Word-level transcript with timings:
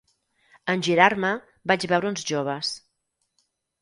En 0.73 0.81
girar-me, 0.87 1.31
vaig 1.73 1.87
veure 1.93 2.09
uns 2.13 2.25
joves 2.31 2.73